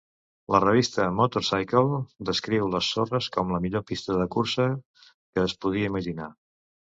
La 0.53 0.59
revista 0.61 1.03
"Motor 1.17 1.43
Cycle" 1.49 1.99
descriu 2.29 2.69
les 2.77 2.89
sorres 2.95 3.27
com 3.37 3.53
"la 3.57 3.61
millor 3.67 3.85
pista 3.93 4.17
de 4.23 4.27
cursa 4.37 4.67
que 5.11 5.45
es 5.45 5.55
podria 5.67 5.93
imaginar". 5.93 6.33